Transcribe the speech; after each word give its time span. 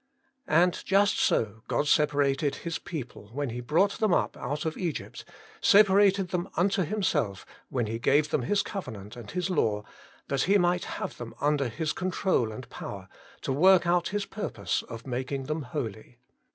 And 0.47 0.83
just 0.83 1.19
so 1.19 1.61
God 1.67 1.87
separated 1.87 2.55
His 2.65 2.79
people 2.79 3.29
when 3.33 3.51
He 3.51 3.59
brought 3.61 3.99
them 3.99 4.15
up 4.15 4.35
out 4.35 4.65
of 4.65 4.75
Egypt, 4.75 5.23
separated 5.61 6.29
them 6.29 6.49
unto 6.57 6.81
Himself 6.81 7.45
when 7.69 7.85
He 7.85 7.99
gave 7.99 8.31
them 8.31 8.41
His 8.41 8.63
covenant 8.63 9.15
and 9.15 9.29
His 9.29 9.51
law, 9.51 9.83
that 10.27 10.41
He 10.45 10.57
might 10.57 10.85
have 10.85 11.17
them 11.17 11.35
under 11.39 11.69
His 11.69 11.93
control 11.93 12.51
and 12.51 12.67
power, 12.71 13.09
to 13.41 13.53
work 13.53 13.85
out 13.85 14.07
His 14.07 14.25
purpose 14.25 14.81
of 14.89 15.05
making 15.05 15.43
them 15.43 15.61
holy. 15.61 16.17